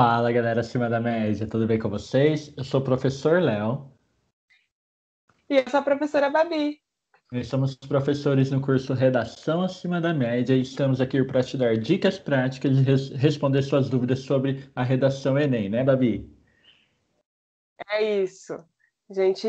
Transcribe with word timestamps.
Fala 0.00 0.30
galera 0.30 0.60
acima 0.60 0.88
da 0.88 1.00
média, 1.00 1.44
tudo 1.44 1.66
bem 1.66 1.76
com 1.76 1.88
vocês? 1.88 2.54
Eu 2.56 2.62
sou 2.62 2.80
o 2.80 2.84
professor 2.84 3.42
Léo. 3.42 3.90
E 5.50 5.56
eu 5.56 5.68
sou 5.68 5.80
a 5.80 5.82
professora 5.82 6.30
Babi. 6.30 6.80
Nós 7.32 7.48
somos 7.48 7.74
professores 7.74 8.52
no 8.52 8.60
curso 8.60 8.94
Redação 8.94 9.60
Acima 9.60 10.00
da 10.00 10.14
Média 10.14 10.54
e 10.54 10.60
estamos 10.60 11.00
aqui 11.00 11.24
para 11.24 11.42
te 11.42 11.56
dar 11.56 11.76
dicas 11.76 12.16
práticas 12.16 12.78
e 12.78 12.82
res 12.82 13.10
responder 13.10 13.60
suas 13.62 13.90
dúvidas 13.90 14.20
sobre 14.20 14.70
a 14.76 14.84
redação 14.84 15.36
Enem, 15.36 15.68
né, 15.68 15.82
Babi? 15.82 16.32
É 17.90 18.22
isso. 18.22 18.54
A 19.10 19.12
gente 19.12 19.48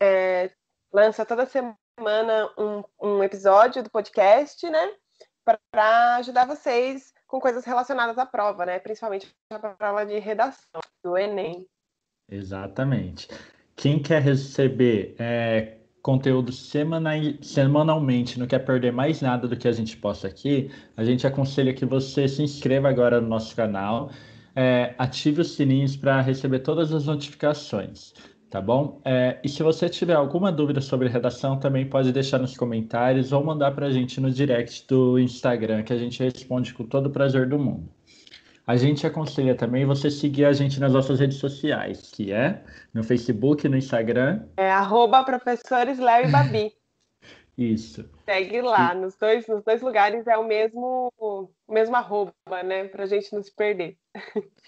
é, 0.00 0.50
lança 0.92 1.24
toda 1.24 1.46
semana 1.46 2.50
um, 2.58 2.82
um 3.00 3.22
episódio 3.22 3.84
do 3.84 3.90
podcast, 3.90 4.68
né? 4.68 4.94
Para 5.44 6.16
ajudar 6.16 6.44
vocês 6.44 7.14
com 7.26 7.40
coisas 7.40 7.64
relacionadas 7.64 8.18
à 8.18 8.26
prova, 8.26 8.64
né? 8.64 8.78
Principalmente 8.78 9.34
a 9.50 9.58
prova 9.58 10.04
de 10.04 10.18
redação 10.18 10.80
do 11.04 11.16
Enem. 11.16 11.66
Exatamente. 12.30 13.28
Quem 13.74 14.02
quer 14.02 14.22
receber 14.22 15.14
é, 15.18 15.78
conteúdo 16.02 16.52
semanal, 16.52 17.14
semanalmente, 17.42 18.38
não 18.38 18.46
quer 18.46 18.60
perder 18.60 18.92
mais 18.92 19.20
nada 19.20 19.46
do 19.46 19.56
que 19.56 19.68
a 19.68 19.72
gente 19.72 19.96
posta 19.96 20.28
aqui, 20.28 20.70
a 20.96 21.04
gente 21.04 21.26
aconselha 21.26 21.74
que 21.74 21.84
você 21.84 22.28
se 22.28 22.42
inscreva 22.42 22.88
agora 22.88 23.20
no 23.20 23.28
nosso 23.28 23.54
canal, 23.54 24.10
é, 24.54 24.94
ative 24.96 25.42
os 25.42 25.54
sininhos 25.54 25.96
para 25.96 26.20
receber 26.20 26.60
todas 26.60 26.92
as 26.92 27.06
notificações 27.06 28.14
tá 28.50 28.60
bom? 28.60 29.00
É, 29.04 29.38
e 29.42 29.48
se 29.48 29.62
você 29.62 29.88
tiver 29.88 30.14
alguma 30.14 30.52
dúvida 30.52 30.80
sobre 30.80 31.08
redação, 31.08 31.58
também 31.58 31.88
pode 31.88 32.12
deixar 32.12 32.38
nos 32.38 32.56
comentários 32.56 33.32
ou 33.32 33.44
mandar 33.44 33.72
para 33.72 33.86
a 33.86 33.90
gente 33.90 34.20
no 34.20 34.30
direct 34.30 34.86
do 34.86 35.18
Instagram, 35.18 35.82
que 35.82 35.92
a 35.92 35.98
gente 35.98 36.22
responde 36.22 36.72
com 36.74 36.84
todo 36.84 37.06
o 37.06 37.10
prazer 37.10 37.48
do 37.48 37.58
mundo. 37.58 37.88
A 38.66 38.76
gente 38.76 39.06
aconselha 39.06 39.54
também 39.54 39.84
você 39.84 40.10
seguir 40.10 40.44
a 40.44 40.52
gente 40.52 40.80
nas 40.80 40.92
nossas 40.92 41.20
redes 41.20 41.38
sociais, 41.38 42.10
que 42.12 42.32
é 42.32 42.64
no 42.92 43.04
Facebook, 43.04 43.68
no 43.68 43.76
Instagram. 43.76 44.42
É 44.56 44.68
arroba 44.68 45.22
professores 45.22 45.98
Léo 46.00 46.28
e 46.28 46.32
Babi. 46.32 46.72
Isso. 47.56 48.04
Segue 48.24 48.60
lá, 48.60 48.92
e... 48.92 48.98
nos, 48.98 49.16
dois, 49.16 49.46
nos 49.46 49.62
dois 49.62 49.80
lugares 49.80 50.26
é 50.26 50.36
o 50.36 50.44
mesmo, 50.44 51.12
o 51.16 51.48
mesmo 51.68 51.94
arroba, 51.94 52.32
né? 52.64 52.84
Para 52.84 53.04
a 53.04 53.06
gente 53.06 53.32
não 53.32 53.42
se 53.42 53.54
perder. 53.54 53.96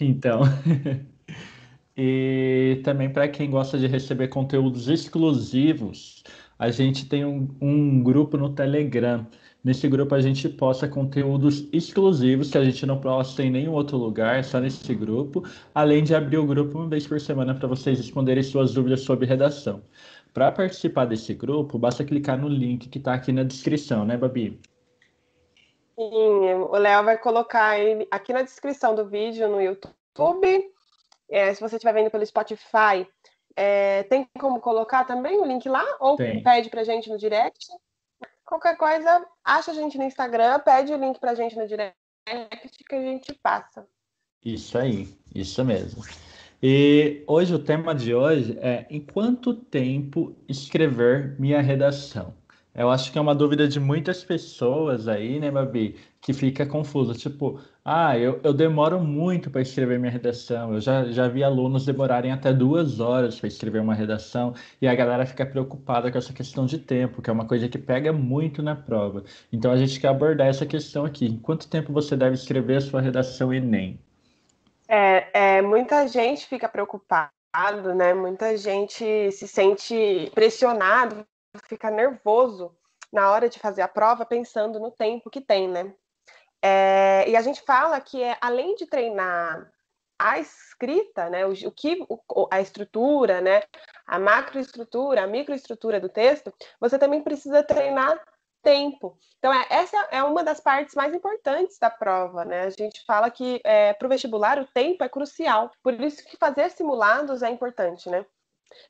Então. 0.00 0.42
E 2.00 2.80
também 2.84 3.10
para 3.10 3.26
quem 3.26 3.50
gosta 3.50 3.76
de 3.76 3.88
receber 3.88 4.28
conteúdos 4.28 4.88
exclusivos, 4.88 6.22
a 6.56 6.70
gente 6.70 7.08
tem 7.08 7.24
um, 7.24 7.48
um, 7.60 8.00
grupo 8.04 8.36
no 8.36 8.54
Telegram. 8.54 9.26
Nesse 9.64 9.88
grupo 9.88 10.14
a 10.14 10.20
gente 10.20 10.48
posta 10.48 10.86
conteúdos 10.86 11.68
exclusivos 11.72 12.52
que 12.52 12.58
a 12.58 12.64
gente 12.64 12.86
não 12.86 13.00
posta 13.00 13.42
em 13.42 13.50
nenhum 13.50 13.72
outro 13.72 13.96
lugar, 13.96 14.44
só 14.44 14.60
nesse 14.60 14.94
grupo, 14.94 15.42
além 15.74 16.04
de 16.04 16.14
abrir 16.14 16.38
o 16.38 16.46
grupo 16.46 16.78
uma 16.78 16.86
vez 16.86 17.04
por 17.04 17.20
semana 17.20 17.52
para 17.52 17.66
vocês 17.66 17.98
responderem 17.98 18.44
suas 18.44 18.72
dúvidas 18.72 19.00
sobre 19.00 19.26
redação. 19.26 19.82
Para 20.32 20.52
participar 20.52 21.06
desse 21.06 21.34
grupo, 21.34 21.80
basta 21.80 22.04
clicar 22.04 22.38
no 22.38 22.46
link 22.46 22.88
que 22.88 22.98
está 22.98 23.14
aqui 23.14 23.32
na 23.32 23.42
descrição, 23.42 24.04
né, 24.04 24.16
Babi? 24.16 24.60
Sim, 25.98 26.54
o 26.70 26.76
Léo 26.76 27.04
vai 27.04 27.18
colocar 27.18 27.74
aqui 28.08 28.32
na 28.32 28.42
descrição 28.42 28.94
do 28.94 29.04
vídeo 29.04 29.48
no 29.48 29.60
YouTube 29.60 30.77
é, 31.30 31.52
se 31.54 31.60
você 31.60 31.76
estiver 31.76 31.92
vendo 31.92 32.10
pelo 32.10 32.24
Spotify, 32.24 33.06
é, 33.56 34.04
tem 34.04 34.26
como 34.38 34.60
colocar 34.60 35.04
também 35.04 35.38
o 35.38 35.44
link 35.44 35.68
lá? 35.68 35.84
Ou 36.00 36.16
tem. 36.16 36.42
pede 36.42 36.70
pra 36.70 36.84
gente 36.84 37.08
no 37.10 37.18
direct? 37.18 37.66
Qualquer 38.44 38.76
coisa, 38.76 39.26
acha 39.44 39.72
a 39.72 39.74
gente 39.74 39.98
no 39.98 40.04
Instagram, 40.04 40.60
pede 40.60 40.92
o 40.92 40.96
link 40.96 41.18
pra 41.18 41.34
gente 41.34 41.56
no 41.56 41.66
direct 41.66 41.96
que 42.88 42.94
a 42.94 43.02
gente 43.02 43.34
passa. 43.42 43.86
Isso 44.44 44.78
aí, 44.78 45.08
isso 45.34 45.64
mesmo. 45.64 46.02
E 46.62 47.22
hoje 47.26 47.54
o 47.54 47.58
tema 47.58 47.94
de 47.94 48.14
hoje 48.14 48.58
é 48.60 48.86
em 48.90 49.00
quanto 49.00 49.54
tempo 49.54 50.34
escrever 50.48 51.38
minha 51.38 51.60
redação? 51.60 52.34
Eu 52.74 52.90
acho 52.90 53.10
que 53.10 53.18
é 53.18 53.20
uma 53.20 53.34
dúvida 53.34 53.66
de 53.66 53.80
muitas 53.80 54.22
pessoas 54.22 55.08
aí, 55.08 55.40
né, 55.40 55.50
Babi, 55.50 55.96
que 56.20 56.32
fica 56.32 56.64
confusa. 56.64 57.12
Tipo, 57.12 57.60
ah, 57.90 58.18
eu, 58.18 58.38
eu 58.44 58.52
demoro 58.52 59.00
muito 59.00 59.50
para 59.50 59.62
escrever 59.62 59.98
minha 59.98 60.12
redação. 60.12 60.74
Eu 60.74 60.80
já, 60.80 61.06
já 61.06 61.26
vi 61.26 61.42
alunos 61.42 61.86
demorarem 61.86 62.30
até 62.30 62.52
duas 62.52 63.00
horas 63.00 63.40
para 63.40 63.48
escrever 63.48 63.80
uma 63.80 63.94
redação 63.94 64.54
e 64.80 64.86
a 64.86 64.94
galera 64.94 65.24
fica 65.24 65.46
preocupada 65.46 66.12
com 66.12 66.18
essa 66.18 66.32
questão 66.32 66.66
de 66.66 66.78
tempo, 66.78 67.22
que 67.22 67.30
é 67.30 67.32
uma 67.32 67.46
coisa 67.46 67.66
que 67.66 67.78
pega 67.78 68.12
muito 68.12 68.62
na 68.62 68.76
prova. 68.76 69.24
Então 69.50 69.72
a 69.72 69.76
gente 69.78 69.98
quer 69.98 70.08
abordar 70.08 70.48
essa 70.48 70.66
questão 70.66 71.06
aqui. 71.06 71.26
Em 71.26 71.38
quanto 71.38 71.66
tempo 71.66 71.90
você 71.90 72.14
deve 72.14 72.34
escrever 72.34 72.76
a 72.76 72.80
sua 72.82 73.00
redação 73.00 73.54
Enem? 73.54 73.98
É, 74.86 75.56
é, 75.56 75.62
muita 75.62 76.06
gente 76.08 76.46
fica 76.46 76.68
preocupada, 76.68 77.30
né? 77.96 78.12
Muita 78.12 78.54
gente 78.56 79.32
se 79.32 79.48
sente 79.48 80.30
pressionado 80.34 81.26
fica 81.66 81.90
nervoso 81.90 82.70
na 83.12 83.30
hora 83.30 83.48
de 83.48 83.58
fazer 83.58 83.82
a 83.82 83.88
prova 83.88 84.26
pensando 84.26 84.78
no 84.78 84.90
tempo 84.90 85.30
que 85.30 85.40
tem, 85.40 85.66
né? 85.66 85.92
É, 86.62 87.28
e 87.28 87.36
a 87.36 87.40
gente 87.40 87.62
fala 87.62 88.00
que 88.00 88.22
é, 88.22 88.36
além 88.40 88.74
de 88.74 88.86
treinar 88.86 89.70
a 90.18 90.38
escrita, 90.38 91.30
né, 91.30 91.46
o, 91.46 91.52
o 91.52 91.70
que 91.70 92.04
o, 92.08 92.48
a 92.50 92.60
estrutura, 92.60 93.40
né, 93.40 93.62
a 94.06 94.18
macroestrutura, 94.18 95.22
a 95.22 95.26
microestrutura 95.26 96.00
do 96.00 96.08
texto, 96.08 96.52
você 96.80 96.98
também 96.98 97.22
precisa 97.22 97.62
treinar 97.62 98.20
tempo. 98.62 99.16
Então, 99.38 99.52
é, 99.52 99.66
essa 99.70 99.96
é 100.10 100.22
uma 100.22 100.42
das 100.42 100.60
partes 100.60 100.94
mais 100.94 101.14
importantes 101.14 101.78
da 101.78 101.88
prova, 101.88 102.44
né? 102.44 102.62
A 102.62 102.70
gente 102.70 103.04
fala 103.06 103.30
que 103.30 103.60
é, 103.64 103.92
para 103.92 104.06
o 104.06 104.08
vestibular 104.08 104.58
o 104.58 104.66
tempo 104.66 105.04
é 105.04 105.08
crucial, 105.08 105.70
por 105.82 105.94
isso 106.00 106.24
que 106.24 106.36
fazer 106.36 106.68
simulados 106.70 107.42
é 107.42 107.50
importante, 107.50 108.10
né? 108.10 108.26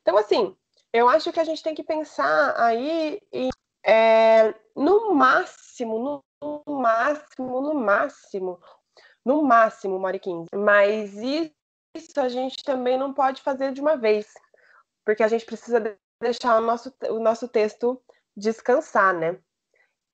Então, 0.01 0.17
assim, 0.17 0.55
eu 0.91 1.07
acho 1.07 1.31
que 1.31 1.39
a 1.39 1.43
gente 1.43 1.61
tem 1.63 1.75
que 1.75 1.83
pensar 1.83 2.59
aí 2.59 3.21
em, 3.31 3.49
é, 3.85 4.53
no 4.75 5.13
máximo, 5.13 5.99
no, 5.99 6.23
no, 6.41 6.63
máximo, 6.67 7.61
no 7.61 7.73
máximo, 7.73 8.59
no 9.25 9.43
máximo, 9.43 9.95
uma 9.95 10.07
hora 10.07 10.17
e 10.17 10.19
quinze. 10.19 10.49
Mas 10.53 11.13
isso 11.15 12.19
a 12.19 12.29
gente 12.29 12.63
também 12.63 12.97
não 12.97 13.13
pode 13.13 13.41
fazer 13.41 13.71
de 13.73 13.81
uma 13.81 13.97
vez, 13.97 14.27
porque 15.05 15.23
a 15.23 15.27
gente 15.27 15.45
precisa 15.45 15.97
deixar 16.21 16.57
o 16.57 16.61
nosso, 16.61 16.93
o 17.09 17.19
nosso 17.19 17.47
texto 17.47 18.01
descansar, 18.35 19.13
né? 19.13 19.37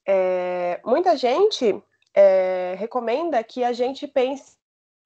É, 0.08 0.80
muita 0.86 1.18
gente 1.18 1.84
é, 2.13 2.75
recomenda 2.78 3.44
que 3.44 3.63
a 3.63 3.74
gente 3.74 4.07
pense 4.07 4.56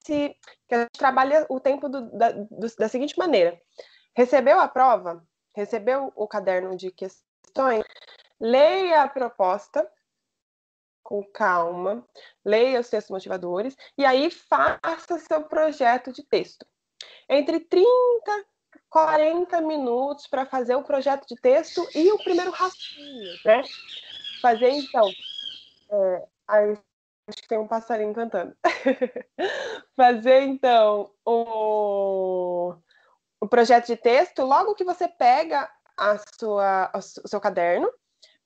que 0.03 0.35
a 0.71 0.79
gente 0.79 0.97
trabalhe 0.97 1.33
o 1.49 1.59
tempo 1.59 1.87
do, 1.87 2.09
da, 2.17 2.31
do, 2.31 2.75
da 2.77 2.87
seguinte 2.87 3.17
maneira: 3.17 3.59
recebeu 4.15 4.59
a 4.59 4.67
prova, 4.67 5.23
recebeu 5.55 6.11
o 6.15 6.27
caderno 6.27 6.75
de 6.75 6.91
questões, 6.91 7.83
leia 8.39 9.03
a 9.03 9.09
proposta 9.09 9.89
com 11.09 11.23
calma, 11.23 12.05
leia 12.45 12.79
os 12.79 12.87
textos 12.87 13.09
motivadores 13.09 13.75
e 13.97 14.05
aí 14.05 14.29
faça 14.29 15.17
seu 15.17 15.41
projeto 15.41 16.13
de 16.13 16.21
texto. 16.21 16.63
Entre 17.27 17.59
30 17.61 18.45
40 18.91 19.59
minutos 19.61 20.27
para 20.27 20.45
fazer 20.45 20.75
o 20.75 20.83
projeto 20.83 21.27
de 21.27 21.35
texto 21.35 21.87
e 21.95 22.11
o 22.11 22.17
primeiro 22.19 22.51
rascunho, 22.51 23.33
né? 23.43 23.63
Fazer 24.39 24.69
então. 24.69 25.09
É, 25.91 26.27
acho 26.47 27.41
que 27.41 27.47
tem 27.47 27.57
um 27.57 27.67
passarinho 27.67 28.13
cantando. 28.13 28.55
fazer 29.97 30.41
então 30.43 31.11
o 31.25 32.75
o 33.41 33.47
projeto 33.47 33.87
de 33.87 33.95
texto 33.95 34.43
logo 34.43 34.75
que 34.75 34.83
você 34.83 35.07
pega 35.07 35.71
a 35.97 36.17
sua, 36.39 36.91
o 36.93 37.27
seu 37.27 37.39
caderno, 37.39 37.91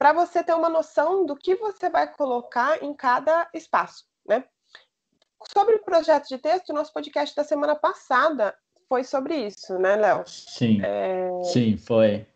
para 0.03 0.11
você 0.11 0.43
ter 0.43 0.53
uma 0.53 0.67
noção 0.67 1.25
do 1.25 1.33
que 1.33 1.55
você 1.55 1.89
vai 1.89 2.13
colocar 2.13 2.83
em 2.83 2.93
cada 2.93 3.49
espaço, 3.53 4.03
né? 4.27 4.43
Sobre 5.53 5.75
o 5.75 5.81
projeto 5.81 6.27
de 6.27 6.37
texto, 6.37 6.73
nosso 6.73 6.91
podcast 6.91 7.33
da 7.33 7.45
semana 7.45 7.73
passada 7.73 8.53
foi 8.89 9.05
sobre 9.05 9.33
isso, 9.33 9.79
né, 9.79 9.95
Léo? 9.95 10.27
Sim. 10.27 10.81
É... 10.83 11.29
Sim, 11.45 11.77
foi. 11.77 12.27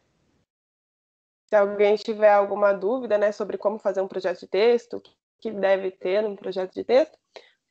Se 1.50 1.58
alguém 1.58 1.98
tiver 1.98 2.32
alguma 2.32 2.72
dúvida, 2.72 3.18
né, 3.18 3.34
sobre 3.34 3.58
como 3.58 3.80
fazer 3.80 4.00
um 4.00 4.08
projeto 4.08 4.40
de 4.40 4.48
texto, 4.48 5.00
o 5.00 5.02
que 5.42 5.52
deve 5.52 5.92
ter 5.92 6.22
num 6.22 6.38
projeto 6.38 6.74
de 6.74 6.86
texto, 6.86 7.20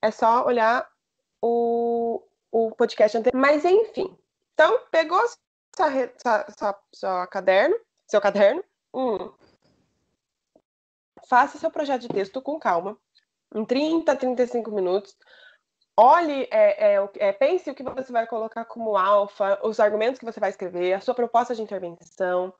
é 0.02 0.10
só 0.10 0.44
olhar 0.44 0.86
o, 1.40 2.22
o 2.52 2.70
podcast 2.72 3.16
anterior. 3.16 3.40
Mas, 3.40 3.64
enfim, 3.64 4.14
então, 4.52 4.78
pegou 4.90 5.26
sua, 5.74 5.90
sua, 6.18 6.46
sua, 6.50 6.80
sua 6.92 7.26
caderno, 7.28 7.78
seu 8.06 8.20
caderno, 8.20 8.62
hum, 8.92 9.32
faça 11.28 11.58
seu 11.58 11.70
projeto 11.70 12.02
de 12.02 12.08
texto 12.08 12.40
com 12.40 12.58
calma, 12.58 12.96
em 13.54 13.64
30, 13.64 14.14
35 14.16 14.70
minutos. 14.70 15.16
Olhe, 15.98 16.46
é, 16.50 16.94
é, 16.94 17.10
é, 17.16 17.32
pense 17.32 17.70
o 17.70 17.74
que 17.74 17.82
você 17.82 18.12
vai 18.12 18.26
colocar 18.26 18.66
como 18.66 18.96
alfa, 18.98 19.58
os 19.66 19.80
argumentos 19.80 20.18
que 20.18 20.26
você 20.26 20.38
vai 20.38 20.50
escrever, 20.50 20.92
a 20.92 21.00
sua 21.00 21.14
proposta 21.14 21.54
de 21.54 21.62
intervenção. 21.62 22.52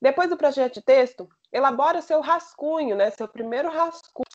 Depois 0.00 0.28
do 0.28 0.36
projeto 0.36 0.74
de 0.74 0.82
texto, 0.82 1.26
elabora 1.50 2.00
o 2.00 2.02
seu 2.02 2.20
rascunho, 2.20 2.94
né? 2.94 3.10
Seu 3.10 3.26
primeiro 3.26 3.70
rascunho. 3.70 4.26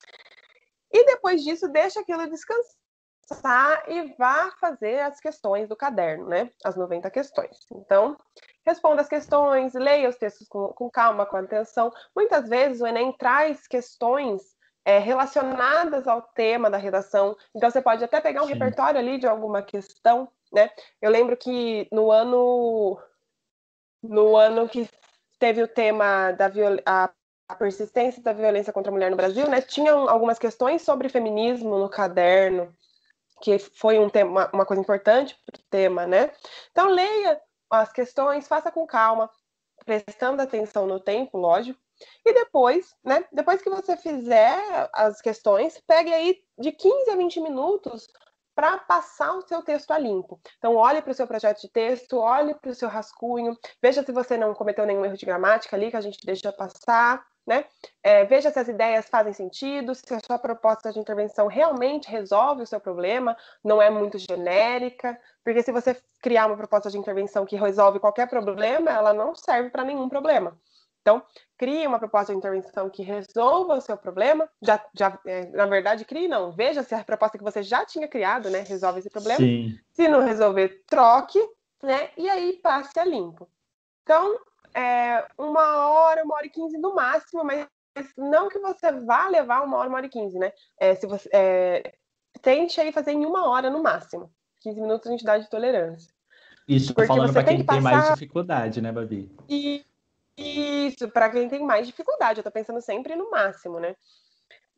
E 0.91 1.05
depois 1.05 1.43
disso, 1.43 1.67
deixa 1.67 1.99
aquilo 1.99 2.27
descansar 2.27 3.83
e 3.87 4.15
vá 4.15 4.49
fazer 4.59 5.01
as 5.01 5.19
questões 5.19 5.69
do 5.69 5.75
caderno, 5.75 6.27
né? 6.27 6.49
As 6.63 6.75
90 6.75 7.11
questões. 7.11 7.59
Então, 7.71 8.17
responda 8.67 9.01
as 9.01 9.07
questões, 9.07 9.73
leia 9.73 10.09
os 10.09 10.17
textos 10.17 10.47
com, 10.47 10.67
com 10.69 10.89
calma, 10.89 11.25
com 11.25 11.37
atenção. 11.37 11.91
Muitas 12.13 12.49
vezes 12.49 12.81
o 12.81 12.85
Enem 12.85 13.13
traz 13.13 13.65
questões 13.65 14.41
é, 14.83 14.99
relacionadas 14.99 16.07
ao 16.07 16.21
tema 16.21 16.69
da 16.69 16.77
redação. 16.77 17.35
Então, 17.55 17.71
você 17.71 17.81
pode 17.81 18.03
até 18.03 18.19
pegar 18.19 18.41
um 18.43 18.47
Sim. 18.47 18.53
repertório 18.53 18.99
ali 18.99 19.17
de 19.17 19.25
alguma 19.25 19.61
questão, 19.61 20.29
né? 20.51 20.69
Eu 21.01 21.09
lembro 21.09 21.37
que 21.37 21.87
no 21.91 22.11
ano 22.11 22.99
no 24.03 24.35
ano 24.35 24.69
que 24.69 24.89
teve 25.39 25.63
o 25.63 25.67
tema 25.67 26.31
da 26.33 26.47
viol... 26.47 26.77
a 26.85 27.09
persistência 27.57 28.21
da 28.21 28.33
violência 28.33 28.73
contra 28.73 28.91
a 28.91 28.93
mulher 28.93 29.09
no 29.09 29.17
Brasil, 29.17 29.47
né, 29.49 29.61
tinham 29.61 30.09
algumas 30.09 30.37
questões 30.37 30.81
sobre 30.81 31.09
feminismo 31.09 31.77
no 31.77 31.89
caderno, 31.89 32.73
que 33.41 33.57
foi 33.59 33.97
um 33.99 34.09
tema, 34.09 34.49
uma 34.53 34.65
coisa 34.65 34.81
importante 34.81 35.37
para 35.45 35.59
o 35.59 35.63
tema, 35.69 36.05
né? 36.05 36.31
Então 36.71 36.89
leia 36.89 37.39
as 37.69 37.91
questões, 37.91 38.47
faça 38.47 38.71
com 38.71 38.85
calma, 38.85 39.29
prestando 39.85 40.41
atenção 40.41 40.85
no 40.85 40.99
tempo, 40.99 41.37
lógico. 41.37 41.79
E 42.25 42.33
depois, 42.33 42.95
né? 43.03 43.25
Depois 43.31 43.61
que 43.61 43.69
você 43.69 43.97
fizer 43.97 44.89
as 44.93 45.21
questões, 45.21 45.81
pegue 45.87 46.13
aí 46.13 46.37
de 46.57 46.71
15 46.71 47.09
a 47.09 47.15
20 47.15 47.39
minutos 47.41 48.07
para 48.55 48.77
passar 48.79 49.33
o 49.33 49.47
seu 49.47 49.61
texto 49.61 49.91
a 49.91 49.99
limpo. 49.99 50.39
Então, 50.57 50.75
olhe 50.75 51.01
para 51.01 51.11
o 51.11 51.13
seu 51.13 51.27
projeto 51.27 51.61
de 51.61 51.69
texto, 51.69 52.17
olhe 52.17 52.55
para 52.55 52.71
o 52.71 52.75
seu 52.75 52.89
rascunho, 52.89 53.55
veja 53.81 54.03
se 54.03 54.11
você 54.11 54.35
não 54.35 54.53
cometeu 54.53 54.85
nenhum 54.85 55.05
erro 55.05 55.15
de 55.15 55.25
gramática 55.25 55.75
ali 55.75 55.91
que 55.91 55.97
a 55.97 56.01
gente 56.01 56.25
deixa 56.25 56.51
passar, 56.51 57.23
né? 57.47 57.63
É, 58.03 58.25
veja 58.25 58.51
se 58.51 58.59
as 58.59 58.67
ideias 58.67 59.07
fazem 59.07 59.31
sentido, 59.31 59.95
se 59.95 60.13
a 60.13 60.19
sua 60.19 60.37
proposta 60.37 60.91
de 60.91 60.99
intervenção 60.99 61.47
realmente 61.47 62.11
resolve 62.11 62.63
o 62.63 62.67
seu 62.67 62.79
problema, 62.79 63.37
não 63.63 63.81
é 63.81 63.89
muito 63.89 64.17
genérica, 64.19 65.17
porque 65.43 65.63
se 65.63 65.71
você 65.71 65.95
criar 66.21 66.47
uma 66.47 66.57
proposta 66.57 66.91
de 66.91 66.97
intervenção 66.97 67.45
que 67.45 67.55
resolve 67.55 67.99
qualquer 67.99 68.27
problema, 68.27 68.91
ela 68.91 69.13
não 69.13 69.33
serve 69.33 69.69
para 69.69 69.85
nenhum 69.85 70.09
problema. 70.09 70.59
Então, 71.01 71.23
crie 71.57 71.87
uma 71.87 71.99
proposta 71.99 72.33
de 72.33 72.37
intervenção 72.37 72.89
que 72.89 73.01
resolva 73.01 73.75
o 73.75 73.81
seu 73.81 73.95
problema. 73.95 74.49
Já, 74.61 74.83
já, 74.93 75.17
é, 75.25 75.45
na 75.51 75.65
verdade, 75.65 76.03
crie 76.03 76.27
não. 76.27 76.51
Veja 76.51 76.83
se 76.83 76.93
a 76.93 77.01
proposta 77.01 77.37
que 77.37 77.43
você 77.45 77.63
já 77.63 77.85
tinha 77.85 78.09
criado, 78.09 78.49
né, 78.49 78.65
resolve 78.67 78.99
esse 78.99 79.09
problema. 79.09 79.39
Sim. 79.39 79.79
Se 79.93 80.05
não 80.09 80.19
resolver, 80.19 80.83
troque, 80.85 81.39
né? 81.81 82.09
E 82.17 82.29
aí 82.29 82.59
passe 82.61 82.99
a 82.99 83.05
limpo. 83.05 83.47
Então, 84.03 84.37
é, 84.77 85.25
uma 85.37 85.87
hora, 85.87 86.23
uma 86.23 86.35
hora 86.35 86.45
e 86.45 86.51
quinze 86.51 86.77
no 86.77 86.93
máximo, 86.93 87.43
mas 87.43 87.67
não 88.15 88.47
que 88.47 88.59
você 88.59 88.91
vá 88.91 89.27
levar 89.27 89.63
uma 89.63 89.77
hora, 89.77 89.89
uma 89.89 89.97
hora 89.97 90.05
e 90.05 90.09
quinze, 90.09 90.37
né? 90.37 90.53
É, 90.79 90.93
se 90.93 91.07
você, 91.07 91.27
é, 91.33 91.95
tente 92.41 92.79
aí 92.79 92.91
fazer 92.91 93.11
em 93.11 93.25
uma 93.25 93.49
hora 93.49 93.69
no 93.69 93.81
máximo. 93.81 94.31
15 94.61 94.81
minutos 94.81 95.07
a 95.07 95.11
gente 95.11 95.25
dá 95.25 95.37
de 95.37 95.49
tolerância. 95.49 96.13
Isso 96.67 96.93
Porque 96.93 97.07
falando 97.07 97.33
para 97.33 97.43
quem 97.43 97.57
tem, 97.57 97.65
passar... 97.65 97.81
mais 97.81 98.09
dificuldade, 98.13 98.81
né, 98.81 98.91
Babi? 98.91 99.31
E, 99.49 99.85
isso, 100.37 101.09
para 101.09 101.29
quem 101.29 101.47
tem 101.49 101.63
mais 101.63 101.87
dificuldade. 101.87 102.39
Eu 102.39 102.43
tô 102.43 102.51
pensando 102.51 102.81
sempre 102.81 103.15
no 103.15 103.31
máximo, 103.31 103.79
né? 103.79 103.95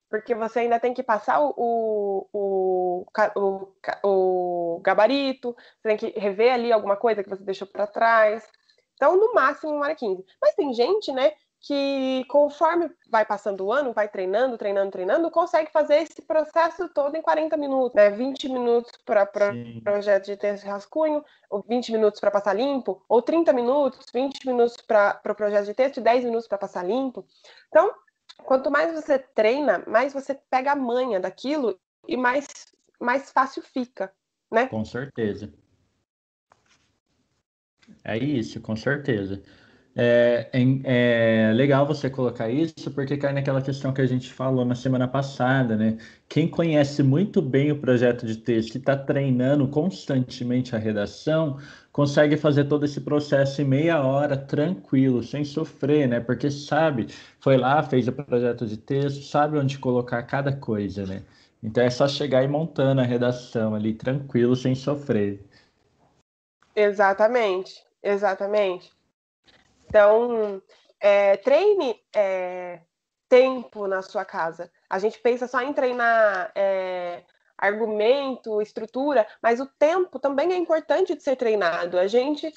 Porque 0.10 0.34
você 0.34 0.60
ainda 0.60 0.80
tem 0.80 0.94
que 0.94 1.04
passar 1.04 1.42
o, 1.42 2.26
o, 2.34 3.06
o, 3.36 3.68
o, 4.04 4.80
gabarito, 4.82 5.56
você 5.82 5.90
tem 5.90 5.98
que 5.98 6.20
rever 6.20 6.54
ali 6.54 6.72
alguma 6.72 6.96
coisa 6.96 7.24
que 7.24 7.30
você 7.30 7.44
deixou 7.44 7.68
para 7.68 7.86
trás. 7.86 8.48
Então, 9.00 9.16
no 9.16 9.34
máximo, 9.34 9.72
uma 9.72 9.84
hora 9.84 9.94
e 9.94 9.96
quinze. 9.96 10.26
Mas 10.42 10.56
tem 10.56 10.74
gente, 10.74 11.10
né, 11.14 11.32
que 11.62 12.26
conforme 12.28 12.92
vai 13.10 13.26
passando 13.26 13.66
o 13.66 13.72
ano, 13.72 13.94
vai 13.94 14.10
treinando, 14.10 14.58
treinando, 14.58 14.92
treinando, 14.92 15.32
consegue 15.32 15.72
fazer 15.72 16.02
esse 16.02 16.22
processo 16.22 16.90
todo 16.90 17.16
em 17.16 17.22
40 17.22 17.56
minutos, 17.56 17.94
né? 17.96 18.10
20 18.10 18.50
minutos 18.50 18.92
para 19.06 19.26
pro 19.26 19.54
projeto 19.84 20.26
de 20.26 20.36
texto 20.36 20.66
rascunho, 20.66 21.24
ou 21.50 21.62
20 21.62 21.94
minutos 21.94 22.20
para 22.20 22.30
passar 22.30 22.54
limpo, 22.54 23.02
ou 23.08 23.22
30 23.22 23.54
minutos, 23.54 24.06
20 24.14 24.46
minutos 24.46 24.78
para 24.78 25.18
o 25.18 25.24
pro 25.24 25.36
projeto 25.36 25.66
de 25.66 25.74
texto 25.74 25.98
e 25.98 26.02
10 26.02 26.26
minutos 26.26 26.48
para 26.48 26.58
passar 26.58 26.86
limpo. 26.86 27.26
Então, 27.70 27.94
quanto 28.44 28.70
mais 28.70 28.94
você 28.94 29.18
treina, 29.18 29.82
mais 29.88 30.14
você 30.14 30.36
pega 30.50 30.74
a 30.74 30.76
manha 30.76 31.22
daquilo 31.22 31.80
e 32.06 32.18
mais, 32.18 32.48
mais 33.00 33.32
fácil 33.32 33.64
fica, 33.64 34.14
né? 34.52 34.68
Com 34.68 34.84
certeza. 34.84 35.52
É 38.04 38.18
isso, 38.18 38.60
com 38.62 38.76
certeza. 38.76 39.42
É, 39.96 40.50
é, 40.54 41.50
é, 41.50 41.54
legal 41.54 41.86
você 41.86 42.10
colocar 42.10 42.50
isso, 42.50 42.92
porque 42.94 43.18
cai 43.18 43.34
naquela 43.34 43.62
questão 43.62 43.92
que 43.94 44.02
a 44.02 44.06
gente 44.06 44.32
falou 44.32 44.64
na 44.66 44.76
semana 44.76 45.08
passada, 45.08 45.76
né? 45.76 45.98
Quem 46.30 46.48
conhece 46.50 47.04
muito 47.04 47.42
bem 47.42 47.72
o 47.72 47.80
projeto 47.80 48.26
de 48.26 48.38
texto 48.38 48.76
e 48.76 48.78
está 48.78 48.96
treinando 48.96 49.68
constantemente 49.68 50.76
a 50.76 50.80
redação, 50.80 51.60
consegue 51.92 52.38
fazer 52.38 52.66
todo 52.66 52.86
esse 52.86 53.02
processo 53.02 53.62
em 53.62 53.66
meia 53.66 54.02
hora, 54.02 54.38
tranquilo, 54.38 55.22
sem 55.24 55.44
sofrer, 55.44 56.08
né? 56.08 56.20
Porque 56.22 56.50
sabe, 56.52 57.08
foi 57.40 57.58
lá, 57.58 57.84
fez 57.84 58.08
o 58.08 58.14
projeto 58.14 58.66
de 58.66 58.78
texto, 58.78 59.24
sabe 59.24 59.58
onde 59.58 59.78
colocar 59.80 60.24
cada 60.24 60.54
coisa, 60.56 61.06
né? 61.06 61.26
Então 61.62 61.84
é 61.84 61.90
só 61.90 62.08
chegar 62.08 62.44
e 62.44 62.48
montando 62.48 63.02
a 63.02 63.04
redação 63.04 63.76
ali, 63.76 63.94
tranquilo, 63.94 64.56
sem 64.56 64.76
sofrer. 64.76 65.49
Exatamente, 66.80 67.86
exatamente. 68.02 68.90
Então, 69.86 70.62
é, 70.98 71.36
treine 71.36 72.02
é, 72.16 72.80
tempo 73.28 73.86
na 73.86 74.02
sua 74.02 74.24
casa. 74.24 74.72
A 74.90 74.98
gente 74.98 75.20
pensa 75.20 75.46
só 75.46 75.62
em 75.62 75.74
treinar 75.74 76.54
é, 76.56 77.24
argumento, 77.58 78.62
estrutura, 78.62 79.28
mas 79.42 79.60
o 79.60 79.66
tempo 79.66 80.20
também 80.20 80.54
é 80.54 80.56
importante 80.56 81.14
de 81.16 81.22
ser 81.22 81.36
treinado. 81.36 82.00
A 82.00 82.08
gente 82.08 82.50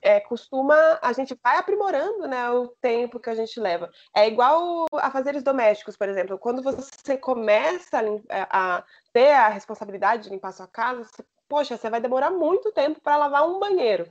é, 0.00 0.18
costuma, 0.18 0.98
a 1.02 1.12
gente 1.12 1.38
vai 1.44 1.58
aprimorando 1.58 2.26
né, 2.26 2.50
o 2.50 2.68
tempo 2.80 3.20
que 3.20 3.28
a 3.28 3.34
gente 3.34 3.60
leva. 3.60 3.90
É 4.16 4.26
igual 4.26 4.86
a 4.94 5.10
fazeres 5.10 5.42
domésticos, 5.42 5.94
por 5.94 6.08
exemplo. 6.08 6.38
Quando 6.38 6.62
você 6.62 7.18
começa 7.18 8.00
a, 8.30 8.76
a 8.78 8.84
ter 9.12 9.32
a 9.32 9.48
responsabilidade 9.48 10.22
de 10.22 10.30
limpar 10.30 10.48
a 10.48 10.52
sua 10.52 10.66
casa, 10.66 11.04
você 11.04 11.22
poxa, 11.48 11.76
você 11.76 11.88
vai 11.88 12.00
demorar 12.00 12.30
muito 12.30 12.72
tempo 12.72 13.00
para 13.00 13.16
lavar 13.16 13.48
um 13.48 13.58
banheiro. 13.58 14.10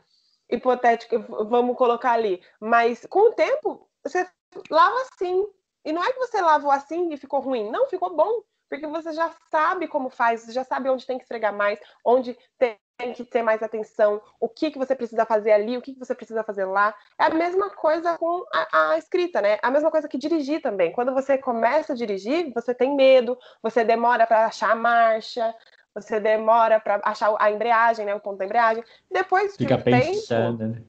Hipotético, 0.50 1.20
vamos 1.46 1.78
colocar 1.78 2.14
ali. 2.14 2.42
Mas 2.60 3.06
com 3.06 3.30
o 3.30 3.34
tempo, 3.34 3.88
você 4.04 4.28
lava 4.70 4.96
assim. 5.02 5.46
E 5.86 5.92
não 5.92 6.04
é 6.04 6.12
que 6.12 6.20
você 6.20 6.42
lavou 6.42 6.72
assim 6.72 7.14
e 7.14 7.18
ficou 7.18 7.40
ruim. 7.40 7.70
Não, 7.70 7.88
ficou 7.88 8.16
bom. 8.16 8.42
Porque 8.70 8.88
você 8.88 9.14
já 9.14 9.34
sabe 9.50 9.88
como 9.88 10.10
faz, 10.10 10.46
já 10.48 10.64
sabe 10.64 10.90
onde 10.90 11.06
tem 11.06 11.18
que 11.18 11.24
esfregar 11.24 11.54
mais, 11.54 11.80
onde 12.04 12.38
tem 12.58 12.78
que 13.14 13.24
ter 13.24 13.44
mais 13.44 13.62
atenção, 13.62 14.22
o 14.40 14.50
que, 14.50 14.72
que 14.72 14.78
você 14.78 14.96
precisa 14.96 15.26
fazer 15.26 15.52
ali, 15.52 15.78
o 15.78 15.82
que, 15.82 15.94
que 15.94 16.00
você 16.00 16.16
precisa 16.16 16.44
fazer 16.44 16.66
lá. 16.66 16.96
É 17.20 17.26
a 17.26 17.30
mesma 17.30 17.70
coisa 17.70 18.18
com 18.18 18.44
a, 18.52 18.92
a, 18.92 18.98
escrita, 18.98 19.40
né? 19.40 19.60
A 19.62 19.70
mesma 19.70 19.92
coisa 19.92 20.08
que 20.08 20.18
dirigir 20.18 20.62
também. 20.62 20.92
Quando 20.92 21.14
você 21.14 21.38
começa 21.38 21.94
a 21.94 21.96
dirigir, 21.96 22.52
você 22.54 22.74
tem 22.74 22.96
medo, 22.96 23.38
você 23.62 23.84
demora 23.84 24.26
para 24.26 24.48
achar 24.48 24.72
a 24.72 24.76
marcha, 24.76 25.56
você 26.02 26.20
demora 26.20 26.80
para 26.80 27.02
achar 27.04 27.34
a 27.40 27.52
embreagem, 27.52 28.06
né, 28.06 28.14
o 28.14 28.20
ponto 28.20 28.38
da 28.38 28.46
embreagem. 28.46 28.84
Depois 29.12 29.56
fica 29.56 29.76
de 29.76 29.82
um 29.82 29.84
pensando, 29.84 30.58
tempo, 30.60 30.76
né? 30.76 30.84